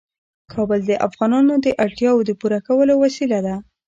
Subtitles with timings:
[0.53, 3.55] کابل د افغانانو د اړتیاوو د پوره کولو وسیله ده.